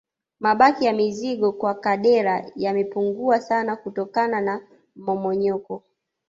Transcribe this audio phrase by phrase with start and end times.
[0.39, 4.61] Mabaki ya mzingo wa kaldera yamepungua sana kutokana na
[4.95, 5.83] mmomonyoko